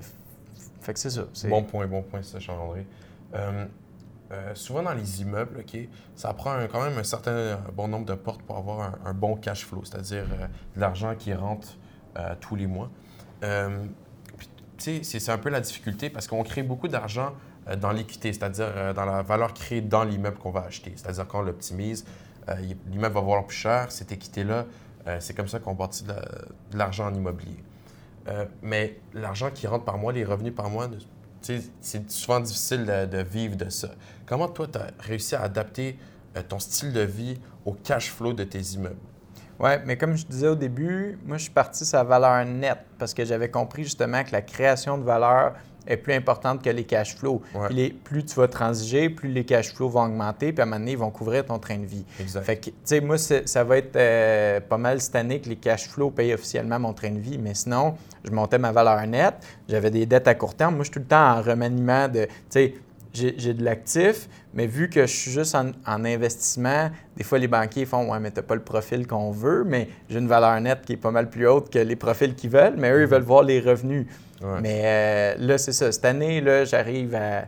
[0.81, 1.25] fait que c'est ça.
[1.47, 2.85] Bon point, bon point, ça, Jean-André.
[3.33, 3.65] Euh,
[4.53, 5.77] souvent dans les immeubles, OK,
[6.15, 9.35] ça prend quand même un certain euh, bon nombre de portes pour avoir un, bon
[9.35, 11.77] cash flow, c'est-à-dire euh, de l'argent qui rentre
[12.41, 12.89] tous les mois.
[14.77, 17.33] c'est un peu la difficulté parce qu'on crée beaucoup d'argent
[17.79, 20.91] dans l'équité, c'est-à-dire dans la valeur créée dans l'immeuble qu'on va acheter.
[20.97, 22.03] C'est-à-dire quand on l'optimise,
[22.89, 24.65] l'immeuble va valoir plus cher, cette équité-là,
[25.21, 27.63] c'est comme ça qu'on bâtit de l'argent en immobilier.
[28.61, 30.89] mais l'argent qui rentre par mois, les revenus par mois,
[31.41, 33.89] c'est souvent difficile de, vivre de ça.
[34.25, 35.97] Comment toi, tu as réussi à adapter
[36.37, 38.95] euh, ton style de vie au cash flow de tes immeubles?
[39.59, 42.85] Oui, mais comme je disais au début, moi, je suis parti sur la valeur nette
[42.97, 45.53] parce que j'avais compris justement que la création de valeur
[45.87, 47.41] est plus importante que les cash flows.
[47.55, 47.67] Ouais.
[47.67, 50.65] Puis les- plus tu vas transiger, plus les cash flows vont augmenter, puis à un
[50.65, 52.05] moment donné, ils vont couvrir ton train de vie.
[52.19, 52.43] Exact.
[52.43, 55.55] Fait que, tu sais, moi, ça va être euh, pas mal cette année que les
[55.55, 57.37] cash flows payent officiellement mon train de vie.
[57.37, 59.35] Mais sinon, je montais ma valeur nette,
[59.67, 60.75] j'avais des dettes à court terme.
[60.75, 62.73] Moi, je suis tout le temps en remaniement de, tu sais,
[63.13, 67.49] j'ai de l'actif, mais vu que je suis juste en, en investissement, des fois, les
[67.49, 70.85] banquiers font Ouais, mais tu pas le profil qu'on veut, mais j'ai une valeur nette
[70.85, 73.21] qui est pas mal plus haute que les profils qu'ils veulent, mais eux, ils veulent
[73.21, 74.05] voir les revenus.
[74.41, 74.59] Ouais.
[74.61, 75.91] Mais euh, là, c'est ça.
[75.91, 77.45] Cette année, là, j'arrive à.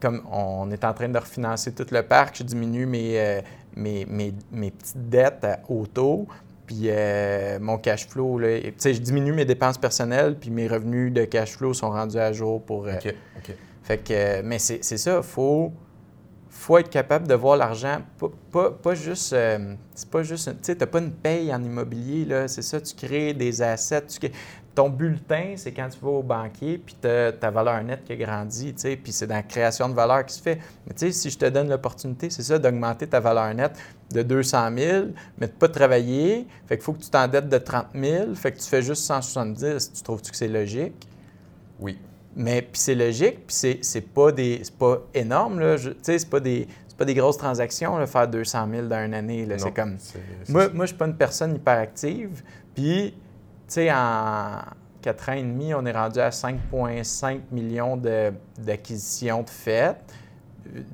[0.00, 3.40] Comme on est en train de refinancer tout le parc, je diminue mes, euh,
[3.74, 5.58] mes, mes- mes petites dettes à
[5.92, 6.28] taux.
[6.66, 10.50] Puis euh, mon cash flow, là, et- tu sais, je diminue mes dépenses personnelles, puis
[10.50, 12.82] mes revenus de cash flow sont rendus à jour pour.
[12.82, 13.54] OK, OK.
[13.82, 15.72] fait que, mais c'est c'est ça, faut,
[16.64, 20.56] faut être capable de voir l'argent, pas, pas, pas juste, euh, c'est pas juste, tu
[20.62, 24.30] sais, t'as pas une paye en immobilier, là, c'est ça, tu crées des assets, tu
[24.74, 28.72] ton bulletin, c'est quand tu vas au banquier, puis ta valeur nette qui a grandi,
[28.72, 30.58] tu sais, puis c'est dans la création de valeur qui se fait.
[30.86, 33.78] Mais tu sais, si je te donne l'opportunité, c'est ça, d'augmenter ta valeur nette
[34.10, 35.06] de 200 000,
[35.38, 38.58] mais de pas travailler, fait qu'il faut que tu t'endettes de 30 000, fait que
[38.58, 41.06] tu fais juste 170, tu trouves-tu que c'est logique?
[41.78, 41.98] Oui.
[42.36, 46.18] Mais puis c'est logique, puis c'est, c'est pas des c'est pas énorme là, tu sais
[46.18, 49.46] c'est pas des c'est pas des grosses transactions là, faire 200 000 dans une année
[49.46, 52.42] là, Non, c'est comme c'est- c'est moi moi je suis pas une personne hyper active,
[52.74, 53.18] puis tu
[53.68, 54.58] sais en
[55.02, 60.14] 4 ans et demi, on est rendu à 5,5 millions de, d'acquisitions de faites.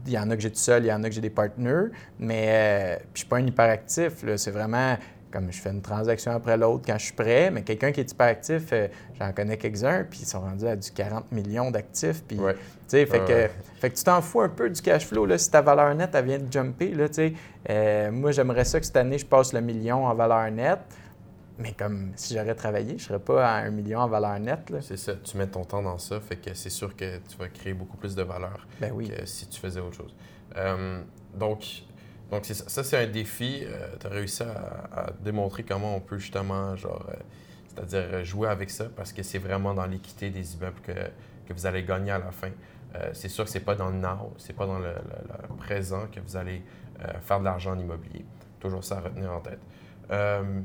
[0.05, 1.31] Il y en a que j'ai tout seul, il y en a que j'ai des
[1.31, 1.87] partenaires,
[2.19, 4.23] mais euh, puis je suis pas un hyperactif.
[4.25, 4.37] là.
[4.37, 4.97] C'est vraiment
[5.31, 8.11] comme je fais une transaction après l'autre quand je suis prêt, mais quelqu'un qui est
[8.11, 8.89] hyperactif, euh,
[9.19, 12.23] j'en connais quelques-uns, puis ils sont rendus à du 40 millions d'actifs.
[12.27, 12.55] Puis, Ouais.
[12.55, 13.51] tu sais, fait, que, ouais.
[13.81, 15.27] fait que tu t'en fous un peu du cash flow.
[15.27, 17.33] Là, si ta valeur nette, elle vient de jumper, là, tu sais,
[17.71, 20.81] euh, moi, j'aimerais ça que cette année, je passe le million en valeur nette.
[21.59, 24.71] Mais comme si j'aurais travaillé, je ne serais pas à un million en valeur nette.
[24.71, 24.79] Là.
[24.81, 27.49] C'est ça, tu mets ton temps dans ça, fait que c'est sûr que tu vas
[27.49, 29.11] créer beaucoup plus de valeur Ben oui.
[29.11, 30.17] que si tu faisais autre chose.
[30.57, 31.03] Euh,
[31.35, 31.83] donc,
[32.31, 33.65] donc ça, c'est un défi.
[33.99, 37.15] tu as réussi à, démontrer comment on peut justement, genre, euh,
[37.69, 41.53] c'est-à-dire euh, jouer avec ça parce que c'est vraiment dans l'équité des immeubles que, que
[41.53, 42.51] vous allez gagner à la fin.
[42.97, 44.93] Euh, c'est sûr que c'est pas dans le now, c'est pas dans le,
[45.59, 46.63] présent que vous allez
[47.03, 48.25] euh, faire de l'argent en immobilier.
[48.59, 49.61] Toujours ça à retenir en tête.
[50.11, 50.61] Euh,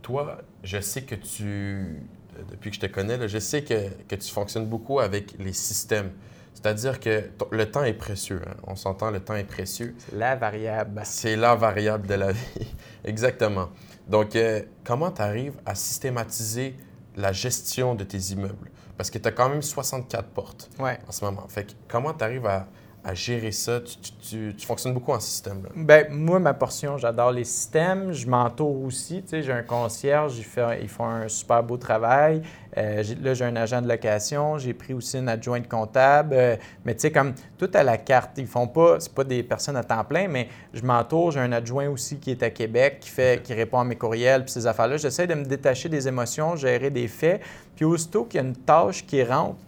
[0.00, 2.02] toi, je sais que tu,
[2.50, 6.12] depuis que je te connais, je sais que, que tu fonctionnes beaucoup avec les systèmes.
[6.60, 8.42] C'est-à-dire que le temps est précieux.
[8.44, 8.54] hein.
[8.66, 9.94] On s'entend, le temps est précieux.
[9.98, 11.00] C'est la variable.
[11.04, 12.74] C'est la variable de la vie.
[13.04, 13.68] Exactement.
[14.08, 16.76] Donc, euh, comment tu arrives à systématiser
[17.16, 18.70] la gestion de tes immeubles?
[18.96, 20.98] Parce que tu as quand même 64 portes Ouais.
[21.06, 21.46] en ce moment.
[21.48, 22.66] Fait que comment tu arrives à,
[23.04, 23.80] à gérer ça?
[23.80, 25.62] Tu, tu- tu- tu fonctionnes beaucoup en système.
[25.62, 25.70] Là.
[25.74, 28.12] Ben, moi, ma portion, j'adore les systèmes.
[28.12, 29.22] Je m'entoure aussi.
[29.22, 32.42] Tu sais, j'ai un concierge, ils font, ils font un super beau travail.
[32.76, 34.58] Euh, là, j'ai un agent de location.
[34.58, 36.34] J'ai pris aussi une adjointe comptable.
[36.36, 39.42] Euh, mais tu sais, comme tout à la carte, ils font pas, c'est pas des
[39.42, 41.30] personnes à temps plein, mais je m'entoure.
[41.30, 44.44] J'ai un adjoint aussi qui est à Québec, qui, fait, qui répond à mes courriels,
[44.44, 44.96] puis ces affaires-là.
[44.98, 47.40] J'essaie de me détacher des émotions, gérer des faits.
[47.74, 49.58] Puis aussitôt qu'il y a une tâche qui rentre,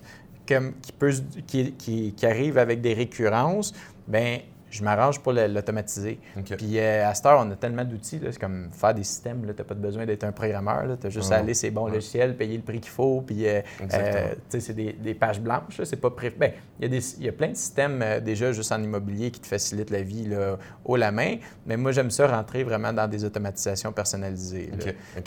[0.54, 3.72] comme- qui, peut, se- qui, qui- qui arrive avec des récurrences,
[4.06, 4.40] ben
[4.72, 6.20] je m'arrange pour l'automatiser.
[6.56, 9.48] Puis euh, à cette heure, on a tellement d'outils, c'est comme faire des systèmes, tu
[9.48, 11.94] n'as pas besoin d'être un programmeur, tu as juste à aller ces bons Ouais.
[11.94, 15.96] logiciels, payer le prix qu'il faut, puis euh, euh, c'est des, des pages blanches, c'est
[16.00, 16.30] pas pré...
[16.30, 19.48] ben, il y, a y plein de systèmes euh, déjà juste en immobilier qui te
[19.48, 23.24] facilitent la vie là, haut la main, mais moi j'aime ça rentrer vraiment dans des
[23.24, 24.70] automatisations personnalisées.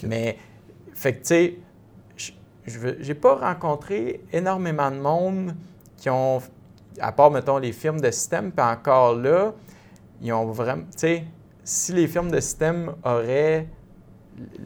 [0.04, 0.38] Mais,
[0.96, 1.54] fait que, tu sais,
[2.66, 5.56] je- j'ai pas rencontré énormément de monde
[5.98, 6.42] qui ont,
[7.00, 9.54] à part, mettons, les firmes de système, puis encore là,
[10.22, 11.24] ils ont vraiment, tu sais,
[11.64, 13.68] si les firmes de système auraient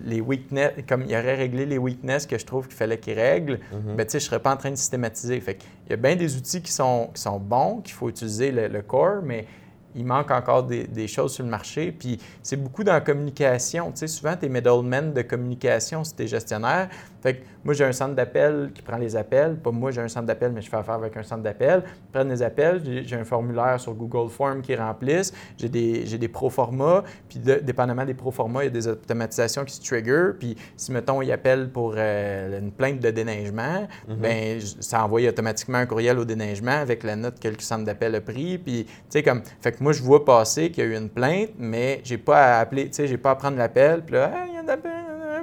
[0.06, 3.60] les weakness, comme ils auraient réglé les weaknesses que je trouve qu'il fallait qu'ils règlent,
[3.74, 3.96] Mhm.
[3.98, 5.40] ben, tu sais, je serais pas en train de systématiser.
[5.42, 8.52] Fait il y a bien des outils qui sont, qui sont bons, qu'il faut utiliser
[8.52, 9.46] le, le core, mais
[9.94, 11.92] il manque encore des, des choses sur le marché.
[11.92, 13.92] Puis c'est beaucoup dans la communication.
[13.92, 16.88] Tu sais, souvent, tu es middleman de communication si tu es gestionnaire.
[17.22, 19.56] Fait que moi, j'ai un centre d'appel qui prend les appels.
[19.56, 21.84] Pas moi, j'ai un centre d'appel, mais je fais affaire avec un centre d'appel.
[21.86, 22.82] Ils prennent les appels.
[23.04, 25.34] J'ai- un formulaire sur Google Form qui remplissent.
[25.58, 27.04] J'ai des, j'ai des pro-formats.
[27.28, 30.32] Puis, de- dépendamment des pro-formats, il y a des automatisations qui se trigger.
[30.40, 34.16] Puis, si, mettons, ils appellent pour euh, une plainte de déneigement, Mhm.
[34.18, 37.84] ben j- ça envoie automatiquement un courriel au déneigement avec la note que le centre
[37.86, 38.58] d'appel a pris.
[38.60, 41.10] Puis, tu sais, comme, fait que moi, je vois passer qu'il y a eu une
[41.10, 44.04] plainte, mais j'ai pas à appeler, tu sais, j'ai pas à prendre l'appel.
[44.06, 44.92] Puis là, Hey, il y a un appel.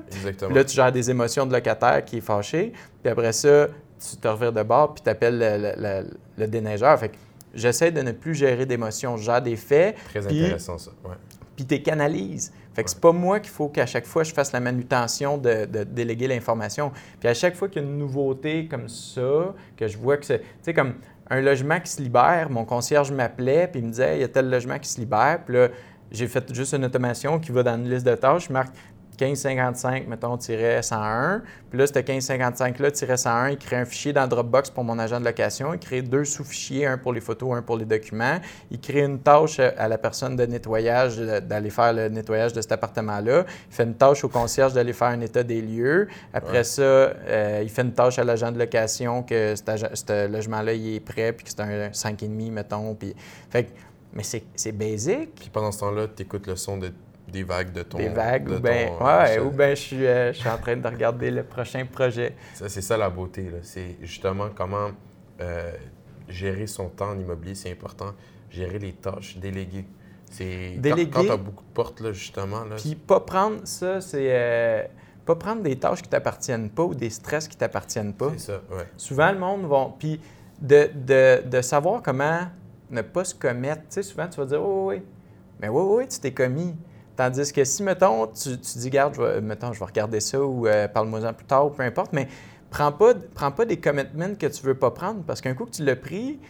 [0.09, 0.49] Exactement.
[0.49, 2.73] Puis là, tu gères des émotions de locataire qui est fâché.
[3.03, 3.69] Puis après ça,
[4.11, 6.99] tu te revires de bord, puis tu appelles le, le- le- le déneigeur.
[6.99, 7.17] Fait que
[7.55, 9.17] j'essaie de ne plus gérer d'émotions.
[9.17, 9.97] Je gère des faits.
[10.11, 10.91] Très puis- intéressant, ça.
[11.05, 11.15] Ouais.
[11.57, 12.53] puis tu canalises.
[12.75, 15.65] Fait que c'est pas moi qu'il faut qu'à chaque fois je fasse la manutention de,
[15.65, 16.91] de déléguer l'information.
[17.21, 20.27] Puis à chaque fois qu'il y a une nouveauté comme ça, que je vois que
[20.27, 20.41] c'est.
[20.41, 20.95] Tu sais, comme
[21.31, 24.29] un logement qui se libère, mon concierge m'appelait, puis il me disait il y a
[24.29, 25.39] tel logement qui se libère.
[25.47, 25.69] Puis là,
[26.11, 28.49] j'ai fait juste une automation qui va dans une liste de tâches.
[28.49, 28.75] Je marque
[29.21, 31.43] 1555, mettons, 101.
[31.71, 35.25] Puis là, ce 1555-là, 101, il crée un fichier dans Dropbox pour mon agent de
[35.25, 35.73] location.
[35.75, 38.39] Il crée deux sous-fichiers, un pour les photos, un pour les documents.
[38.71, 42.73] Il crée une tâche à la personne de nettoyage d'aller faire le nettoyage de cet
[42.73, 43.45] appartement-là.
[43.71, 46.09] Il fait une tâche au concierge d'aller faire un état des lieux.
[46.33, 50.97] Après ça, euh, il fait une tâche à l'agent de location que ce logement-là, il
[50.97, 52.95] est prêt, puis que c'est un 5,5, mettons.
[52.95, 53.15] Puis...
[53.51, 53.69] Fait
[54.15, 55.35] mais c'est basique.
[55.35, 56.93] Puis pendant ce temps-là, tu écoutes le son de
[57.35, 57.99] des vagues de ton.
[57.99, 60.87] Des vagues, ou bien ouais, ou ben, je, suis, euh, je suis en train de
[60.87, 62.35] regarder le prochain projet.
[62.55, 63.51] Ça, c'est ça la beauté.
[63.63, 64.91] C'est justement comment
[65.41, 65.73] euh,
[66.29, 68.13] gérer son temps en immobilier, c'est important.
[68.51, 69.85] Gérer les tâches, déléguer.
[70.31, 71.11] C'est Déléguer.
[71.11, 72.65] Quand, tu as beaucoup de portes, là, justement.
[72.65, 74.29] Là, Puis pas prendre ça, c'est.
[74.31, 74.85] Euh,
[75.27, 78.31] pas prendre des tâches qui t'appartiennent pas ou des stress qui t'appartiennent pas.
[78.37, 78.87] C'est ça, ouais.
[78.97, 79.93] Souvent, le monde va.
[79.99, 80.21] Puis
[80.61, 82.43] de, de, de, savoir comment
[82.91, 83.83] ne pas se commettre.
[83.83, 85.03] Tu sais, souvent, tu vas dire, oh, oui,
[85.61, 86.75] mais oui, oui, tu t'es commis.
[87.17, 90.41] Tandis que si, mettons, tu, tu dis, garde, je vais, mettons, je vais regarder ça
[90.41, 92.29] ou euh, parle-moi-en plus tard, ou peu importe, mais
[92.71, 95.71] prends pas, prends pas des commitments que tu veux pas prendre parce qu'un coup que
[95.71, 96.41] tu l'as pris,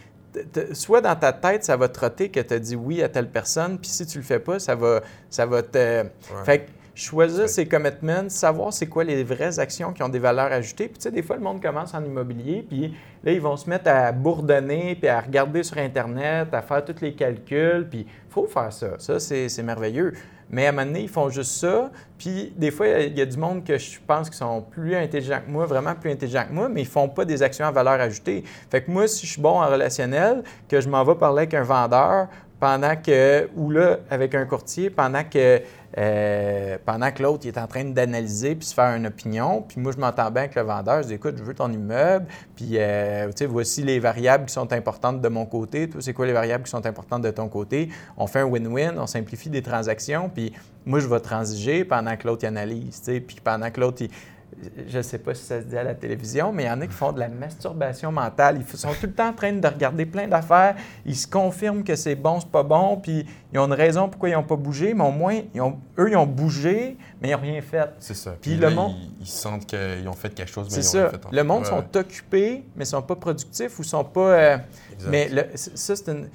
[0.73, 3.77] soit dans ta tête, ça va trotter que tu as dit oui à telle personne,
[3.77, 6.03] puis si tu le fais pas, ça va, ça va te.
[6.43, 10.51] Fait que choisir ses commitments, savoir c'est quoi les vraies actions qui ont des valeurs
[10.51, 10.87] ajoutées.
[10.87, 13.69] Puis tu sais, des fois, le monde commence en immobilier, puis là, ils vont se
[13.69, 18.31] mettre à bourdonner, puis à regarder sur Internet, à faire tous les calculs, puis il
[18.31, 18.97] faut faire ça.
[18.97, 20.13] Ça, c'est merveilleux.
[20.49, 21.89] Mais à un moment donné, ils font juste ça.
[22.17, 25.41] Puis des fois, il y a du monde que je pense qui sont plus intelligents
[25.45, 27.99] que moi, vraiment plus intelligents que moi, mais ils font pas des actions à valeur
[27.99, 28.43] ajoutée.
[28.69, 31.53] Fait que moi, si je suis bon en relationnel, que je m'en vais parler avec
[31.53, 32.27] un vendeur
[32.65, 35.61] pendant que, ou là, avec un courtier, pendant que
[35.99, 39.61] euh, pendant que l'autre est en train d'analyser puis se faire une opinion.
[39.61, 41.03] Puis moi, je m'entends bien avec le vendeur.
[41.03, 42.25] Je dis écoute, je veux ton immeuble.
[42.55, 45.87] Puis, euh, tu sais, voici les variables qui sont importantes de mon côté.
[45.99, 47.89] C'est quoi les variables qui sont importantes de ton côté?
[48.17, 50.31] On fait un win-win, on simplifie des transactions.
[50.33, 50.51] Puis
[50.87, 52.99] moi, je vais transiger pendant que l'autre analyse.
[52.99, 54.03] Tu sais, puis pendant que l'autre,
[54.87, 56.79] je ne sais pas si ça se dit à la télévision, mais il y en
[56.79, 58.59] a qui font de la masturbation mentale.
[58.59, 60.75] Ils sont tout le temps en train de regarder plein d'affaires.
[61.05, 64.29] Ils se confirment que c'est bon, c'est pas bon, puis ils ont une raison pourquoi
[64.29, 65.39] ils n'ont pas bougé, mais au moins,
[65.99, 67.89] eux, ils ont bougé, mais ils n'ont rien fait.
[67.99, 68.35] C'est ça.
[68.39, 68.93] Puis, le monde...
[69.19, 71.09] Ils, sentent qu'ils ont fait quelque chose, mais ils ça.
[71.09, 71.21] fait.
[71.31, 74.31] Le monde sont occupés, mais ils sont pas productifs ou sont pas...
[74.31, 74.57] Euh,
[75.07, 76.29] mais ça, c'est une...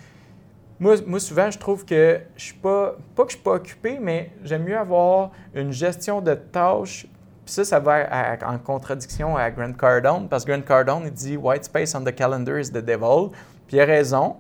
[0.78, 2.96] Moi, moi, souvent, je trouve que je suis pas...
[3.14, 7.06] Pas que je suis pas occupé, mais j'aime mieux avoir une gestion de tâches
[7.50, 8.06] ça, ça va
[8.46, 12.14] en contradiction à Grant Cardone, parce que Grant Cardone, il dit White space on the
[12.14, 13.30] calendar is the devil.
[13.66, 14.36] Puis il a raison.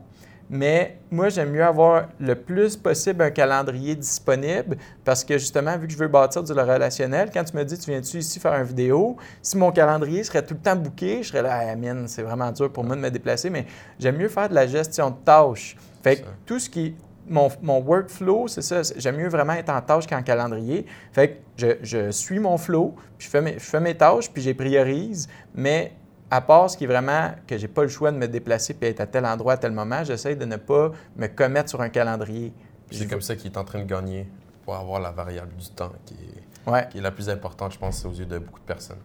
[0.52, 5.86] Mais moi, j'aime mieux avoir le plus possible un calendrier disponible parce que justement, vu
[5.86, 8.64] que je veux bâtir du relationnel, quand tu me dis tu viens-tu ici faire une
[8.64, 12.22] vidéo, si mon calendrier serait tout le temps booké, je serais là, ah, mine, c'est
[12.22, 13.64] vraiment dur pour moi de me déplacer, mais
[14.00, 15.76] j'aime mieux faire de la gestion de tâches.
[16.02, 16.96] Fait que tout ce qui
[17.28, 18.82] mon, workflow, c'est ça.
[18.96, 20.86] J'aime mieux vraiment être en tâche qu'en calendrier.
[21.12, 24.42] Fait que je, suis mon flow, puis je fais mes, je fais mes tâches, puis
[24.42, 25.28] je priorise.
[25.54, 25.92] Mais
[26.30, 28.88] à part ce qui est vraiment que j'ai pas le choix de me déplacer puis
[28.88, 31.88] être à tel endroit à tel moment, j'essaie de ne pas me commettre sur un
[31.88, 32.52] calendrier.
[32.90, 34.28] C'est comme ça qu'il est en train de gagner
[34.64, 38.04] pour avoir la variable du temps qui est, qui est la plus importante, je pense,
[38.04, 39.00] aux yeux de beaucoup de personnes.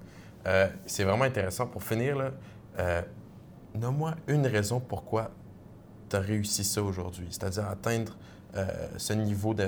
[0.47, 1.67] Euh, c'est vraiment intéressant.
[1.67, 2.31] Pour finir, là,
[2.79, 3.01] euh,
[3.73, 5.31] nomme-moi une raison pourquoi
[6.15, 8.15] tu as réussi ça aujourd'hui, c'est-à-dire atteindre
[8.55, 8.65] euh,
[8.97, 9.67] ce niveau de,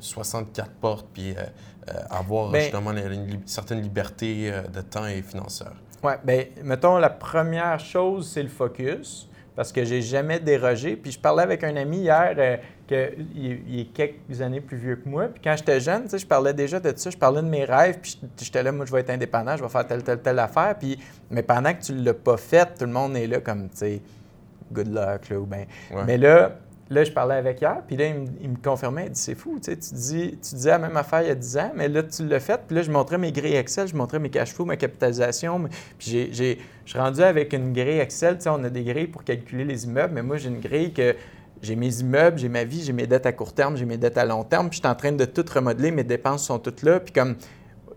[0.00, 1.42] 64 portes, puis euh,
[1.88, 5.74] euh, avoir ben justement une, certaine liberté de temps et financière?
[6.02, 10.96] Oui, bien, mettons, la première chose, c'est le focus, parce que j'ai jamais dérogé.
[10.96, 15.08] Puis je parlais avec un ami hier, que, il, est quelques années plus vieux que
[15.08, 17.98] moi, puis quand j'étais jeune, je parlais déjà de ça, je parlais de mes rêves,
[18.00, 20.76] puis j'étais là, moi, je vais être indépendant, je vais faire telle, telle, telle affaire,
[20.78, 20.98] puis,
[21.30, 23.76] mais pendant que tu ne l'as pas fait, tout le monde est là comme, tu
[23.76, 24.02] sais,
[24.72, 25.48] good luck, là, ou.
[26.06, 26.52] Mais là,
[26.90, 29.70] là, je parlais avec hier, puis là, il me, confirmait, il dit, c'est fou, tu
[29.70, 32.02] sais, tu dis, tu disais la même affaire il y a 10 ans, mais là,
[32.02, 34.64] tu l'as fait, puis là, je montrais mes grilles Excel, je montrais mes cash flows,
[34.64, 38.70] ma capitalisation, puis j'ai, je suis rendu avec une grille Excel, tu sais, on a
[38.70, 41.14] des grilles pour calculer les immeubles, mais moi, j'ai une grille que
[41.62, 44.18] j'ai mes immeubles, j'ai ma vie, j'ai mes dettes à court terme, j'ai mes dettes
[44.18, 46.82] à long terme, puis je suis en train de tout remodeler, mes dépenses sont toutes
[46.82, 47.36] là, puis comme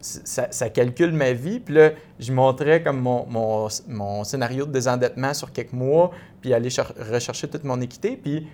[0.03, 1.59] ça, calcule ma vie.
[1.59, 6.11] Puis là, je montrais comme mon, scénario de désendettement sur quelques mois,
[6.43, 6.69] puis aller
[7.09, 8.17] rechercher toute mon équité.
[8.21, 8.45] Puis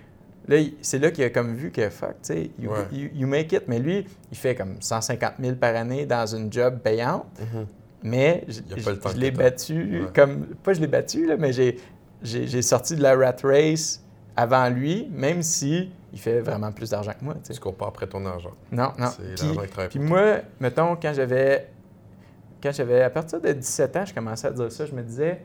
[0.46, 3.64] là, c'est là qu'il a comme vu que fuck, tu sais, you, make it.
[3.66, 7.26] Mais lui, il fait comme 150 000 par année dans une job payante.
[7.40, 7.66] Mm-hmm.
[8.04, 11.50] Mais je, l'ai battu, comme, pas je l'ai battu, là, mais
[12.22, 14.02] j'ai sorti de la rat race
[14.36, 17.34] avant lui, même si il fait vraiment plus d'argent que moi.
[17.42, 18.52] tu cours pas après ton argent.
[18.70, 19.08] Non, non.
[19.08, 21.68] C'est Puis- l'argent qui travaille Puis moi, mettons, quand j'avais.
[22.62, 23.02] Quand j'avais.
[23.02, 24.86] À partir de 17 ans, je commençais à dire ça.
[24.86, 25.42] Je me disais,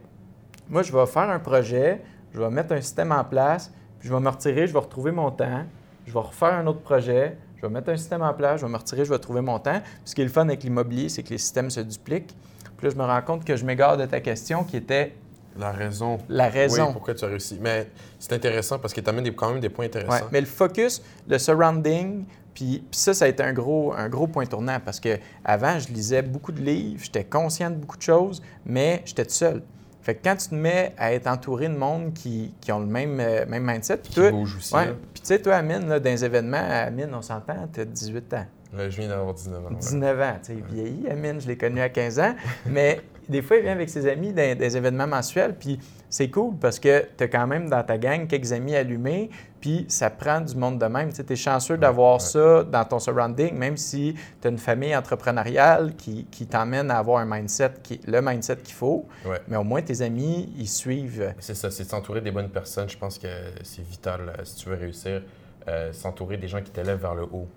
[0.69, 2.01] moi, je vais faire un projet,
[2.35, 5.11] je vais mettre un système en place, puis je vais me retirer, je vais retrouver
[5.11, 5.63] mon temps,
[6.05, 8.71] je vais refaire un autre projet, je vais mettre un système en place, je vais
[8.71, 9.79] me retirer, je vais trouver mon temps.
[9.81, 12.35] Puis ce qui est le fun avec l'immobilier, c'est que les systèmes se dupliquent.
[12.77, 15.15] Puis là, je me rends compte que je m'égare de ta question qui était
[15.57, 16.17] La raison.
[16.27, 16.87] la raison.
[16.87, 17.57] Oui, pourquoi tu as réussi.
[17.61, 17.87] Mais
[18.19, 20.25] c'est intéressant parce que tu amènes quand même des points Ouais, intéressants.
[20.31, 24.27] mais le focus, le surrounding, puis, puis ça, ça a été un gros, un gros
[24.27, 28.01] point tournant parce que avant, je lisais beaucoup de livres, j'étais conscient de beaucoup de
[28.01, 29.61] choses, mais j'étais tout seul.
[30.05, 32.85] Fait que quand tu te mets à être entouré de monde qui, qui ont le
[32.85, 34.71] même, euh, même mindset, puis toi, bouge aussi.
[34.75, 34.91] ouais, là.
[35.11, 38.33] puis tu sais, toi, Amine, là, dans les événements, Amine, on s'entend, tu as 18
[38.35, 38.45] ans.
[38.77, 39.69] Ouais, je viens d'avoir 19 ans.
[39.69, 39.75] ouais.
[39.79, 42.35] 19 ans, tu sais, il vieillit, Amine, je l'ai connu à 15 ans,
[42.67, 45.79] mais des fois, il vient avec ses amis dans des événements mensuels, puis
[46.15, 49.85] c'est cool parce que tu as quand même dans ta gang quelques amis allumés, puis
[49.89, 51.11] ça prend du monde de même.
[51.11, 52.19] Tu es chanceux d'avoir ouais.
[52.19, 56.99] ça dans ton surrounding, même si tu as une famille entrepreneuriale qui, qui t'emmène à
[56.99, 59.41] avoir un mindset, qui, le mindset qu'il faut, Ouais.
[59.49, 61.33] mais au moins tes amis, ils suivent.
[61.39, 62.87] C'est ça, c'est de s'entourer des bonnes personnes.
[62.89, 63.27] Je pense que
[63.63, 65.21] c'est vital euh, si tu veux réussir.
[65.67, 67.47] euh, s'entourer des gens qui t'élèvent vers le haut,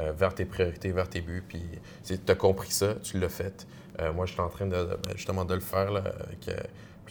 [0.00, 1.44] euh, vers tes priorités, vers tes buts.
[1.48, 1.62] Puis
[2.04, 3.66] tu as compris ça, tu l'as fait.
[4.00, 4.72] Euh, moi, je suis en train de,
[5.04, 6.50] ben, justement de le faire là, avec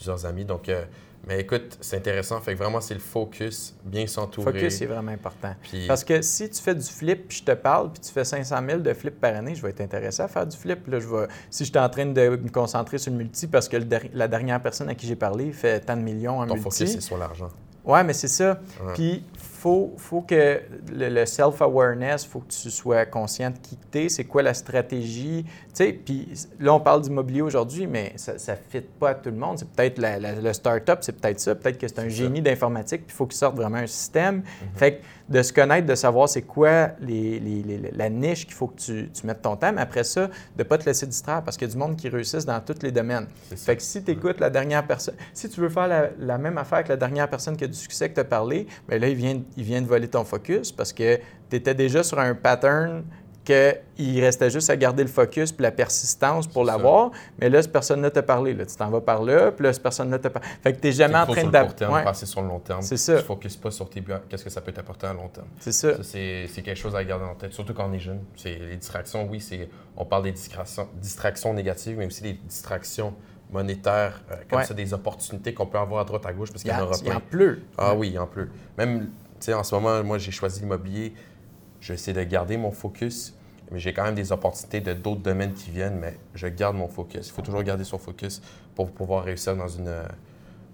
[0.02, 0.44] plusieurs amis.
[0.46, 0.84] Donc, euh,
[1.28, 2.42] mais écoute, c'est intéressant.
[2.42, 4.54] Fait que vraiment, c'est le focus, bien s'entourer.
[4.54, 5.54] Focus, c'est vraiment important.
[5.62, 8.26] Puis, Parce que si tu fais du flip, puis je te parle, puis tu fais
[8.26, 10.88] 500 000 de flip par année, je vais être intéressé à faire du flip.
[10.88, 13.70] Là, je vais, si je suis en train de me concentrer sur le multi parce
[13.70, 16.48] que le der- la dernière personne à qui j'ai parlé fait tant de millions en
[16.48, 16.64] ton multi.
[16.64, 17.50] focus, c'est sur l'argent.
[17.86, 18.60] Ouais, mais c'est ça.
[18.84, 18.94] Ouais.
[18.96, 19.24] Puis,
[19.62, 20.60] faut, faut que
[20.92, 24.56] le, le self-awareness, faut que tu sois conscient de qui tu es, c'est quoi la
[24.56, 25.44] stratégie.
[25.44, 26.28] Tu sais, puis
[26.60, 29.60] là, on parle d'immobilier aujourd'hui, mais ça ne fit pas à tout le monde.
[29.60, 31.54] C'est peut-être la- la- le start-up, c'est peut-être ça.
[31.54, 34.42] Peut-être que c'est un génie d'informatique, puis il faut qu'il sorte vraiment un système.
[34.76, 38.56] Fait que de se connaître, de savoir c'est quoi les, les- les- la niche qu'il
[38.56, 41.06] faut que tu, tu mettes ton temps, mais après ça, de ne pas te laisser
[41.06, 43.28] distraire parce qu'il y a du monde qui réussissent dans tous les domaines.
[43.56, 46.58] Fait que si tu écoutes la dernière personne, si tu veux faire la, la même
[46.58, 49.08] affaire que la dernière personne qui a du succès que tu as parlé, bien là,
[49.08, 51.18] il vient, il vient de voler ton focus parce que
[51.50, 53.04] tu étais déjà sur un pattern
[53.44, 57.10] qu'il restait juste à garder le focus puis la persistance pour l'avoir.
[57.40, 58.54] Mais là, cette personne-là t'a parlé.
[58.54, 58.68] Là.
[58.68, 60.48] Tu t'en vas par là, puis là, cette personne-là t'a parlé.
[60.62, 62.28] Fait que tu n'es jamais en train sur le d'app- court terme, Ouais, pas assez
[62.28, 62.84] sur le long terme.
[62.84, 63.14] C'est ça.
[63.14, 65.48] Tu ne focuses pas sur tes qu'est-ce que ça peut t'apporter à long terme.
[65.60, 65.96] C'est ça.
[65.98, 68.20] Ça, c'est quelque chose à garder en tête, surtout quand on est jeune.
[68.36, 73.16] C'est les distractions, oui, c'est on parle des distractions, distractions négatives, mais aussi des distractions
[73.52, 74.66] monétaires, euh, comme Ouais.
[74.66, 76.86] ça, des opportunités qu'on peut avoir à droite à gauche, parce Il qu'il y, en
[76.86, 77.20] aura il en plein.
[77.20, 77.62] pleut.
[77.78, 78.50] Ah oui, en plus.
[78.78, 79.10] Même,
[79.46, 81.14] sais, en ce moment, moi, j'ai choisi l'immobilier.
[81.80, 83.34] Je vais essayer de garder mon focus,
[83.72, 86.88] mais j'ai quand même des opportunités de d'autres domaines qui viennent, mais je garde mon
[86.88, 87.28] focus.
[87.28, 88.42] Il faut toujours garder son focus
[88.76, 90.04] pour pouvoir réussir dans, une, euh,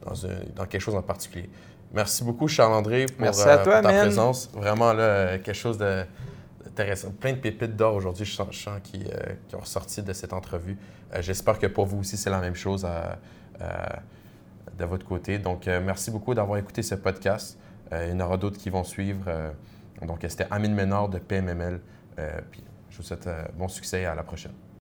[0.06, 1.49] dans, une- dans quelque chose en particulier.
[1.93, 4.01] Merci beaucoup, Charles-André, pour, Merci à euh, toi, pour ta man.
[4.08, 4.49] présence.
[4.53, 6.03] Vraiment, là, euh, quelque chose de-
[6.65, 7.12] d'intéressant.
[7.12, 10.12] Plein de pépites d'or aujourd'hui, je sens, je sens qui, euh, qui ont ressorti de
[10.12, 10.77] cette entrevue.
[11.15, 13.17] Euh, J'espère que pour vous aussi, c'est la même chose à-
[13.62, 13.99] à-
[14.77, 15.39] de votre côté.
[15.39, 17.58] Donc, euh, merci beaucoup d'avoir écouté ce podcast.
[17.93, 19.26] Euh, il y en aura d'autres qui vont suivre.
[19.28, 19.52] euh,
[20.02, 21.80] donc, c'était Amine Ménard de PMML.
[22.19, 22.39] Euh,
[22.89, 24.54] je vous souhaite bon succès et à la prochaine.